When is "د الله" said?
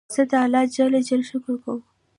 0.31-0.63